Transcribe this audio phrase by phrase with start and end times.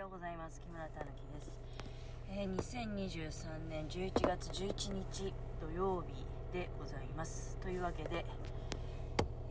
[0.00, 0.62] ようございます。
[0.62, 1.58] 木村たぬきです、
[2.30, 7.58] えー2023年11月11日土曜日でございます。
[7.60, 8.24] というわけで、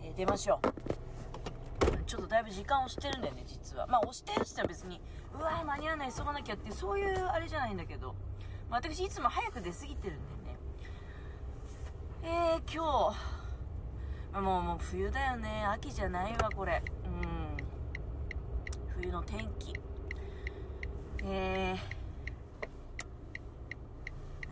[0.01, 2.04] えー出ましょう。
[2.04, 3.85] ちょっとだいぶ時間押してるんだよね実は。
[3.85, 4.99] まあ押してるっつったら別に
[5.39, 8.16] うわー間に合わない急がなきゃってそういうあれじゃないんだけど、
[8.71, 10.57] まあ、私いつも早く出過ぎてるんでね。
[12.23, 13.13] えー、今
[14.34, 14.41] 日。
[14.41, 15.63] もうもう冬だよね。
[15.68, 16.81] 秋じゃないわこれ。
[17.05, 17.57] うん。
[19.00, 19.79] 冬の天気。
[21.23, 21.77] えー、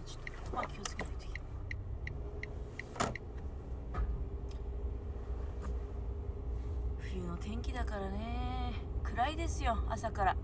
[0.06, 1.40] ちょっとここは気をつけないといけ
[3.06, 3.14] ない
[7.00, 8.74] 冬の天気だからね。
[9.04, 10.36] 暗いですよ朝から。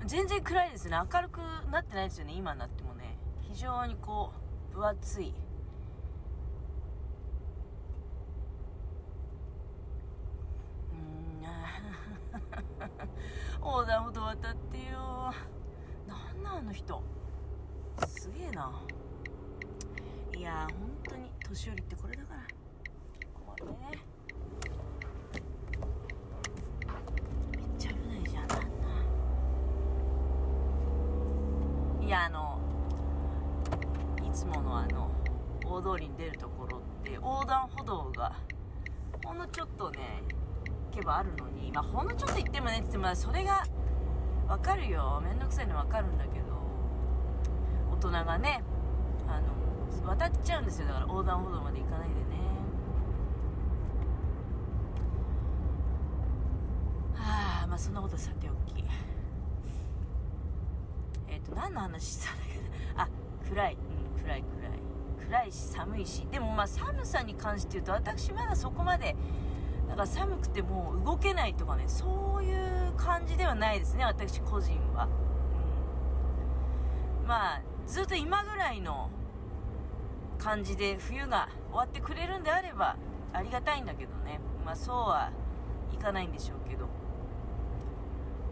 [0.00, 0.08] うん。
[0.08, 0.96] 全然暗いですね。
[1.12, 1.38] 明るく
[1.72, 3.16] なってないですよね今になってもね。
[3.42, 4.32] 非常にこ
[4.72, 5.32] う分厚い
[10.92, 15.32] うんあー横断歩道渡ってよ。
[16.06, 17.02] なんなんあの人。
[18.06, 18.70] すげえな。
[20.36, 22.42] いやー本当に年寄りってこれだから。
[23.32, 24.04] 困るね。
[27.56, 28.64] めっちゃ危ないじゃんなんな
[32.06, 32.60] いやあの
[34.22, 35.10] いつものあの
[35.64, 38.36] 大通りに出るところって横断歩道が
[39.24, 40.22] ほんのちょっとね
[40.94, 43.64] けばあるのにまあほんのちょっと行ってもねって言ってもそれが
[44.48, 45.22] わかるよ。
[45.24, 46.44] めんどくさいのわかるんだけど
[47.90, 48.62] 大人がね
[49.26, 49.54] あの
[50.06, 50.86] 渡っちゃうんですよ。
[50.86, 52.20] だから横断歩道まで行かないでね。
[57.14, 58.84] はあまあそんなことさておき。
[61.28, 62.64] えっ、と何の話したんだけど
[62.96, 63.08] あ
[63.48, 63.76] 暗い、
[64.16, 64.84] うん、暗い暗い。
[65.26, 66.26] 暗いし寒いし。
[66.30, 69.16] でもまあ寒さに関して言うと私まだそこまで
[69.88, 75.08] なんか寒くてもう動けないとかねそういう感じではないですね私個人は、
[77.22, 79.10] うん、まあずっと今ぐらいの
[80.38, 82.96] 感じで冬が終わってくれるんであれば
[83.32, 84.40] ありがたいんだけどね。
[84.64, 85.30] まあそうは
[85.92, 86.86] いかないんでしょうけど。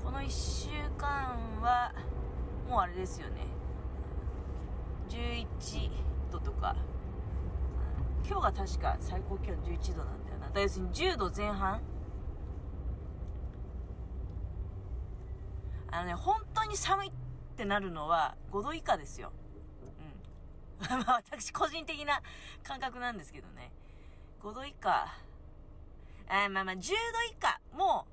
[0.04, 0.68] この1週
[0.98, 1.92] 間は
[2.68, 3.42] もうあれですよね。
[5.08, 5.46] 11
[6.32, 6.74] 度とか。
[8.26, 10.60] 今日が確か最高気温11度なんだよなだ。
[10.60, 11.80] 要するに10度前半。
[15.90, 17.12] あのね本当に寒いっ
[17.56, 19.32] てなるのは5度以下ですよ。
[20.80, 20.88] うん。
[21.04, 22.22] まあ私個人的な
[22.62, 23.72] 感覚なんですけどね。
[24.40, 25.06] 5度以下。
[26.28, 26.94] あまあまあ10度
[27.30, 28.06] 以下も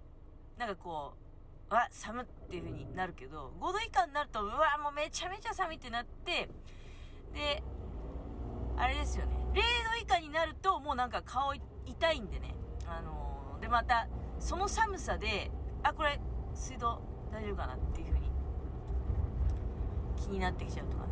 [0.57, 1.13] なんかこ
[1.69, 6.49] うわ寒っていう風になるけど5度以下になるとうわもうめちゃめちゃ寒いってなって
[7.33, 7.63] で
[8.75, 9.35] あれですよね。
[9.51, 9.61] 0度
[10.01, 11.53] 以下になるともうなんか顔
[11.89, 12.55] 痛いんでね。
[12.87, 14.07] あのーでまた
[14.39, 15.51] その寒さで
[15.83, 16.17] あこれ
[16.55, 17.01] 水道
[17.31, 18.31] 大丈夫かなっていう風に
[20.15, 21.09] 気になってきちゃうとかね。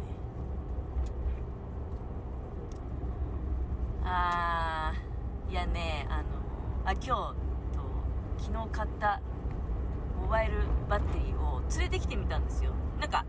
[4.05, 6.23] あーいやねあの
[6.85, 7.35] あ今日と
[8.37, 9.21] 昨日買った
[10.21, 10.53] モバイル
[10.89, 12.71] バッテリーを連れてきてみたんですよ。
[13.01, 13.25] なんか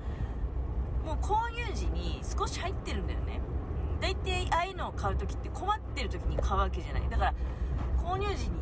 [1.04, 3.37] もう購入時に少し入ってるんだよね。
[4.08, 7.02] 大体ああいうのを買う時って困ってる時に買うわけじゃない。
[7.10, 7.34] だから
[8.02, 8.56] 購入時に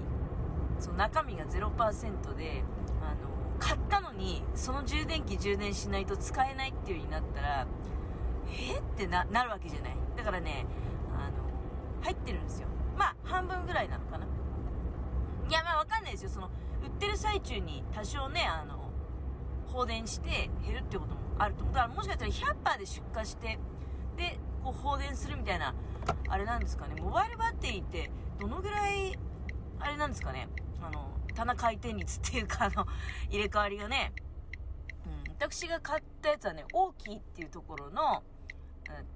[0.80, 2.64] その中身が0%で
[3.00, 3.30] あの
[3.60, 7.66] 買ったのにその充電器充電しないと使えないっていう風になったら
[8.50, 9.96] えってななるわけじゃない。
[10.16, 10.66] だからね
[11.14, 11.34] あの
[12.02, 12.66] 入ってるんですよ。
[12.98, 14.26] まあ半分ぐらいなのかな。
[15.48, 16.30] いやまあわかんないですよ。
[16.30, 16.50] その
[16.82, 18.90] 売ってる最中に多少ねあの
[19.68, 21.74] 放電して減るってこともあると思う。
[21.74, 22.32] だからもしかしたら
[22.76, 23.58] 100%で出荷して
[24.16, 25.74] でこう放電するみたいな
[26.28, 27.00] あれなんですかね。
[27.00, 28.10] モバイルバッテリーって
[28.40, 29.16] どのぐらい
[29.78, 30.48] あれなんですかね。
[30.82, 32.84] あの棚回転率っていうかあの
[33.30, 34.12] 入れ替わりがね、
[35.06, 38.24] うん、私が買ったやつはね大きいっていうところの、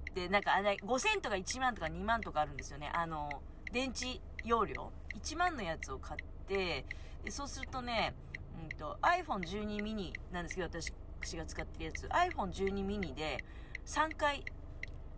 [0.07, 2.89] うん、でなんかあれ5000とか1万とか2万とかあるんですよね。
[2.93, 3.29] あの
[3.73, 4.91] 電池容量。
[5.21, 6.85] 1万のやつを買って
[7.25, 8.15] でそうするとね、
[8.63, 12.07] うんと、iPhone12 mini なんですけど私が使ってるやつ。
[12.07, 13.43] iPhone12 mini で
[13.85, 14.45] 3回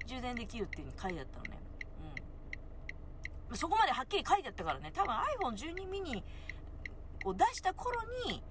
[0.06, 1.62] 充電できるっていう風に書いてあったのね。
[3.50, 3.58] うん。
[3.58, 4.92] そこまではっきり書いてあったからね。
[4.94, 6.24] 多分 iPhone12 mini
[7.26, 8.44] を出した頃に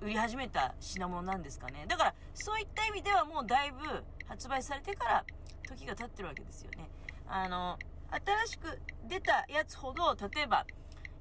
[0.00, 1.86] 売り始めた品物なんですかね。
[1.88, 5.24] だからそういった意味ではもうだいぶ発売されてから
[5.68, 6.88] 時が経ってるわけですよね。
[7.26, 7.78] あの
[8.10, 8.78] 新しく
[9.08, 10.66] 出たやつほど例えば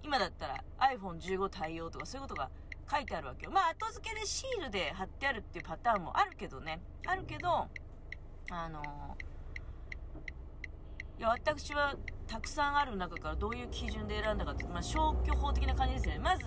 [0.03, 2.49] 今だったら iPhone15 対応とかそういうことが
[2.91, 3.51] 書いてあるわけよ。
[3.51, 6.81] まあ後付けでシールで貼ってあるっていうパターンもあるけどね。
[7.05, 7.69] あるけど
[8.55, 8.81] あの
[11.17, 11.95] いや私は
[12.27, 16.45] たくさんある中からどういう基準で選んだかって、まあ、消去法的な感じですよねまず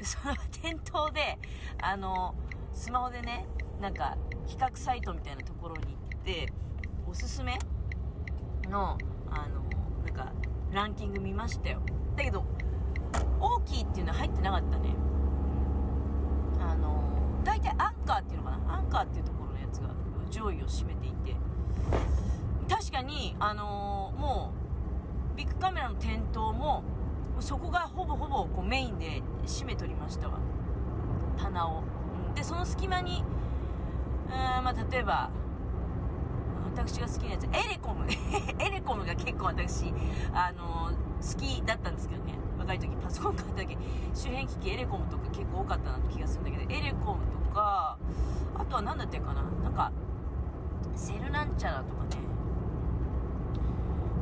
[0.04, 1.38] その店頭で、
[1.82, 2.34] あの、
[2.72, 3.46] スマホでね、
[3.80, 4.16] なんか、
[4.46, 6.52] 比較サイトみたいなところに行って、
[7.06, 7.58] おすすめ
[8.68, 8.96] の、
[9.30, 9.62] あの、
[10.04, 10.32] なんか、
[10.72, 11.82] ランキング見ましたよ。
[12.16, 12.44] だけど、
[13.40, 14.94] 大きいっていうのは入ってなかったね。
[16.60, 18.74] あの、大体アンカーっていうのかな？
[18.76, 19.39] アンカーっていうところ
[20.30, 21.36] 上位を占めていて、
[22.68, 24.52] 確かに、あのも
[25.34, 26.82] う、ビッグカメラの店頭も、
[27.40, 30.38] そこがほぼほぼこうメインで締めとりましたわ。
[31.38, 31.82] 棚を。
[32.34, 33.24] で、その隙間に、
[34.26, 34.32] うん
[34.64, 35.30] まあ、例えば、
[36.74, 38.06] 私が好きなやつ、エレコム。
[38.58, 39.92] エレコムが結構私、
[40.32, 42.34] あのー、好きだったんですけどね。
[42.58, 43.76] 若い時パソコン買った時、
[44.14, 47.98] 周辺機器エレコムとか結構多かったなって気がするんだけど、エレコムとか、
[48.54, 49.90] あとは何だったかななんか、
[50.94, 52.10] セルなんちゃらとかね。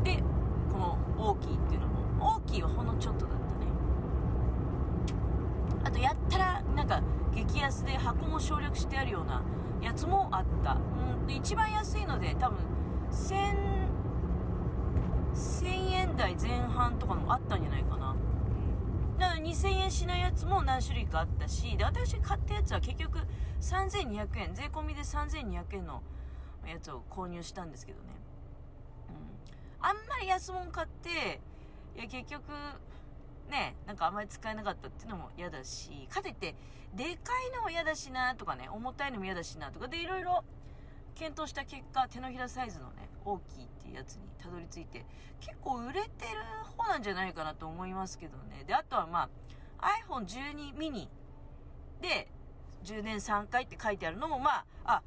[0.05, 0.23] で、
[0.71, 3.67] この大きいっていうのも、大きいはほんのちょっとだったね。
[5.85, 7.03] あと、やったら、なんか、
[7.35, 9.43] 激安で箱も省略してあるような
[9.81, 10.73] やつもあった。
[10.73, 12.59] うん、で、一番安いので、多分、
[13.11, 13.89] 1000、
[15.35, 18.17] 1000円台前半とかのもあったんじゃないかな。
[19.19, 23.19] だから2000円しないやつも何種類かあったし、で、私買ったやつは結局
[23.61, 26.03] 3200円、税込みで3200円の
[26.71, 28.07] やつを購入したんですけどね。
[29.09, 29.87] うん。
[29.87, 31.41] あんまり安物買って、
[31.97, 32.45] いや、結局、
[33.51, 36.55] ね、なんかあんまり使えなかったっていうのも嫌だし、かといって、
[36.95, 40.45] でかいのも嫌だしなとかね、重たいのも嫌だしなとかで、いろいろ
[41.15, 45.05] 検討した結果、手のひらサイズのね、大きいっていうやつにたどり着いて、
[45.41, 46.41] 結構売れてる
[46.77, 48.65] 方なんじゃないかなと思いますけどね。
[48.67, 49.29] で、あとはま
[49.79, 51.09] あ、iPhone12 mini
[52.01, 52.29] で、
[52.83, 55.03] 充電3回って書いてあるのも、まあ、あ、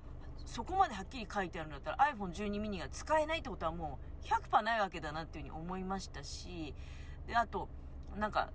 [0.52, 6.76] そこまではっきり書いてあるんだったら iPhone12 mini が使えないってことはもう100%ないわけだなっていうふうに思いましたし、
[7.26, 7.70] で、あと、
[8.18, 8.50] なんか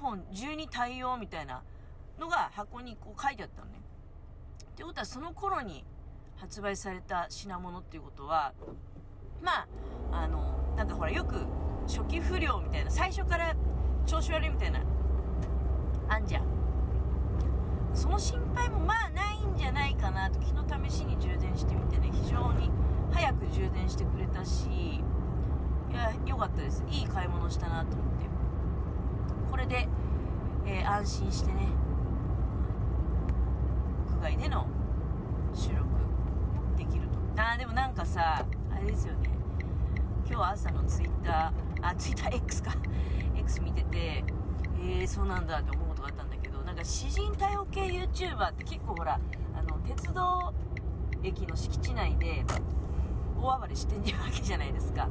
[0.00, 1.62] iPhone12 対応みたいな
[2.18, 3.82] のが箱にこう書いてあったのね。
[4.64, 5.84] ってことはその頃に
[6.36, 8.54] 発売された品物っていうことは、
[9.42, 9.66] まあ、
[10.12, 11.44] あの、なんかほらよく
[11.86, 13.54] 初期不良みたいな、最初から
[14.06, 14.80] 調子悪いみたいな、
[16.08, 16.65] あんじゃん。
[17.96, 20.54] その心配もまあないんじゃないかなと、昨
[20.84, 22.70] 日試しに充電してみてね、非常に
[23.10, 25.02] 早く充電してくれたし、い
[25.94, 26.84] や、良かったです。
[26.90, 28.26] いい買い物したなと思って。
[29.50, 29.88] これで、
[30.66, 31.68] えー、安心してね、
[34.18, 34.66] 屋外での
[35.54, 35.86] 収録
[36.76, 37.42] できると。
[37.42, 39.30] あー、でもなんかさ、あれですよね。
[40.28, 42.72] 今日朝のツイッター、あ、ツイッター X か。
[43.34, 44.22] X 見てて、
[44.78, 45.85] えー、そうなんだって思
[46.76, 49.18] なんか詩人多様系 YouTuber って結構ほら、
[49.58, 50.52] あの、鉄道
[51.22, 52.44] 駅の敷地内で
[53.40, 55.08] 大暴れしてんじゃうわけじゃないですか。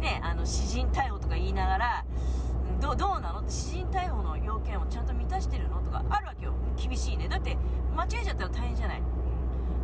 [0.00, 2.04] ね、あの、詩人逮捕とか言いながら、
[2.80, 3.40] どどうなの？
[3.40, 5.80] って詩人逮捕の要件をちゃんと満たしてるの？
[5.82, 6.54] とかあるわけよ。
[6.76, 7.28] 厳しいね。
[7.28, 7.56] だって、
[7.94, 9.02] 間違えちゃったら大変じゃない？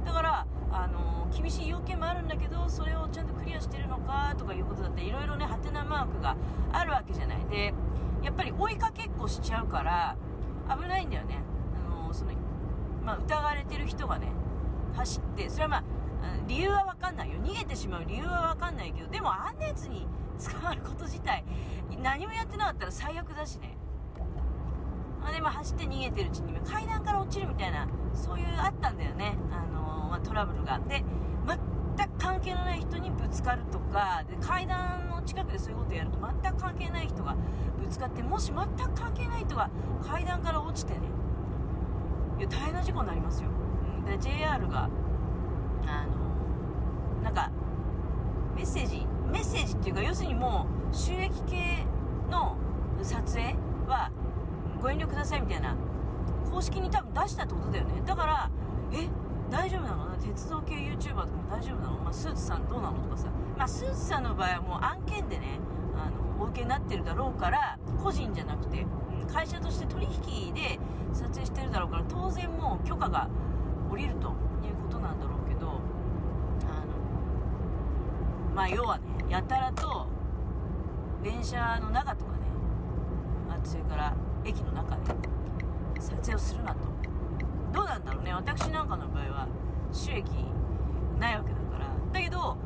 [0.04, 4.34] だから、あのー、厳しい要件もあるんだけど、それをちゃんとクリアしてるのか？
[4.36, 6.36] とかいうことだって、いろいろね、ハテナマークが
[6.72, 7.44] あるわけじゃない。
[7.48, 7.72] で、
[8.24, 10.16] やっぱり追いかけっこしちゃうから、
[10.68, 11.38] 危ないんだよね。
[11.74, 12.32] あの、その、
[13.04, 14.28] まあ、疑われてる人がね、
[14.94, 15.82] 走って、それはまあ、
[16.46, 17.38] 理由はわかんないよ。
[17.40, 20.06] 逃げてしまう理由はわかんないけど、でもあんなやつに
[20.38, 21.44] 捕まること自体、
[22.02, 23.76] 何もやってなかったら最悪だしね
[25.24, 25.32] あ。
[25.32, 29.36] で、まあ、走って逃げてるうちに階段から落ちるみたいな、そういうあったんだよね。
[29.50, 30.78] あの、まあ、トラブルが。
[30.80, 31.04] で、
[32.24, 37.36] 関係のない人にぶつかるとか、で、階段の近くでそういうことやると全く関係ない人が
[37.78, 39.68] ぶつかって、もし全く関係ない人が
[40.02, 41.00] 階段から落ちてね、
[42.38, 43.50] いや、大変な事故になりますよ。
[44.06, 44.88] で、JR が、
[45.86, 47.50] あの、なんか、
[48.56, 51.86] メッセージ、メッセージっていうか、要するにもう、収益系
[52.30, 52.56] の
[53.02, 53.54] 撮影
[53.86, 54.10] は、
[54.80, 55.76] ご遠慮くださいみたいな
[56.50, 58.50] 公式に多分出したってことだよねだから
[58.92, 59.08] え
[59.50, 60.04] 大丈夫なの？
[60.24, 65.60] 鉄道系 YouTuber とかも大丈夫なの、まあ、スーツさんどうなのとかさ、まあ、スーツさんの場合はもう案件でね
[65.94, 68.86] あのお受けになってるだろうから個人じゃなくて
[69.30, 70.78] 会社として取引で
[71.12, 73.28] 撮影してるだろうから当然もう許可が
[73.90, 75.78] 下りるということなんだろうけどあの
[78.54, 80.06] まあ要はねやたらと
[81.22, 82.38] 電車の中とかね
[83.50, 85.02] あそれから駅の中で
[86.00, 86.80] 撮影をするなと
[87.74, 88.32] どうなんだろうね。
[88.32, 89.48] 私なんかの場合は
[89.92, 90.24] 収益
[91.18, 91.86] ないわけだから。
[92.12, 92.56] だけど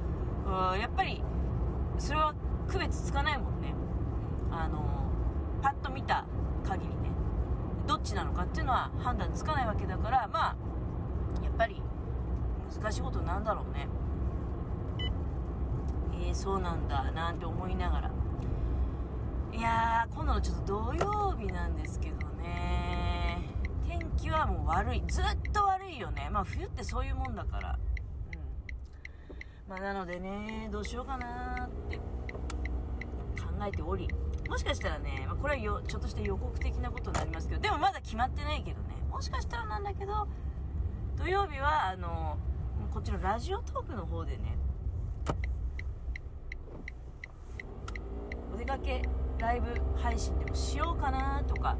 [0.76, 1.22] やっぱり
[1.98, 2.34] それは
[2.68, 3.74] 区別つかないもんね。
[4.50, 5.06] あの
[5.62, 6.24] パッと見た
[6.64, 7.10] 限りね。
[7.86, 10.28] どっちなのかっていうのは判断つかないわけだから。
[10.32, 10.56] まあ
[11.42, 11.82] やっぱり
[12.80, 13.88] 難しいことなんだろうね。
[16.12, 18.10] えー、そうなんだなんて思いながら。
[19.50, 22.77] いやー、今度のちょっと土曜日なんですけどね、
[24.26, 25.02] はもう悪い。
[25.06, 26.28] ずっと悪いよね。
[26.30, 27.78] まあ冬ってそういうもんだから。
[28.34, 29.70] うん。
[29.70, 31.96] まあなのでねどうしようかなって。
[31.96, 32.04] 考
[33.66, 34.08] えており。
[34.48, 37.60] もしかしたらね、まあ、これはよちょっとした予告的なことになりますけど。
[37.60, 38.98] でもまだ決まってないけどね。
[39.10, 40.28] もしかしたらなんだけど
[41.16, 42.38] 土曜日はあの
[42.92, 44.56] こっちのラジオトークの方でね
[48.54, 49.02] お出かけ
[49.38, 51.76] ライブ配信でもしようかなとか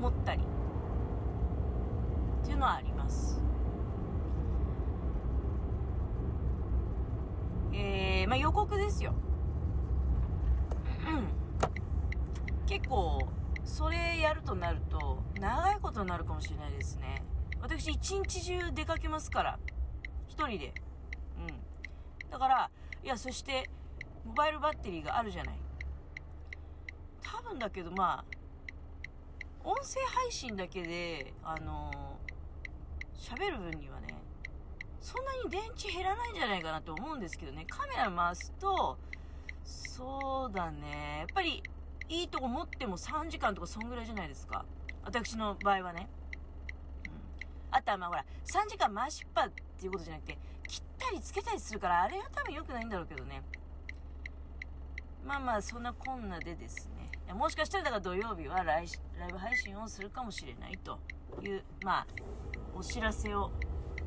[0.00, 0.42] 思ったり。
[2.42, 3.38] っていうのはあります。
[7.74, 9.12] えー、まあ予告ですよ。
[12.66, 13.28] 結構
[13.64, 17.22] それやるとなると長いことになるかもしれないですね。
[17.60, 19.58] 私一日中出かけますから。
[20.28, 20.72] 一人で。
[21.38, 22.30] うん。
[22.30, 22.70] だから
[23.04, 23.68] いやそして
[24.24, 25.54] モバイルバッテリーがあるじゃない。
[27.20, 28.39] 多分だけどまあ
[29.64, 31.90] 音声配信だけであの
[33.14, 34.14] 喋、る分にはね
[35.00, 37.64] そんなに電池減らないんじゃないかなと思うんですけどね。
[37.68, 38.98] カメラ回すと
[39.64, 41.18] そうだね。
[41.20, 41.62] やっぱり
[42.08, 44.64] いいとこ持っても3時間とかそんぐらいじゃないですか。
[45.04, 46.08] 私の場合はね、
[47.06, 47.12] うん、
[47.70, 50.38] あとはまあほら3時間回しっぱっていうことじゃなくて
[50.68, 53.42] 切ったりつけたりするからあれは多分良くないんだろうけどね。
[55.24, 56.99] まあまあそんなこんなでですね。
[57.34, 58.86] もしかしたらだから土曜日はライ
[59.18, 60.98] ライブ配信をするかもしれないと
[61.42, 62.06] いうまあ
[62.74, 63.50] お知らせを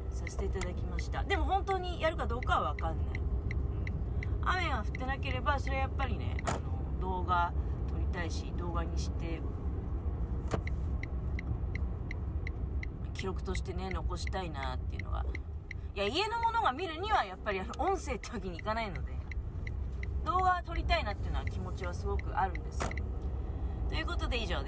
[0.10, 1.24] させていただきました。
[1.24, 3.06] でも本当にやるかどうかは分かんない、
[4.42, 6.60] 雨が降ってなければそれはやっぱりねあの
[7.02, 7.52] 動画
[7.90, 9.42] 撮りたいし動画にして
[13.14, 15.26] 記録としてね残したいなっていうのは
[15.96, 19.14] いや家のものが見るにはやっぱりあの音声ってわけにいかないので
[20.26, 22.90] 動画撮りたいなっていうのは気持ちはすごくあるんですよ。
[23.94, 24.62] ということで以上です。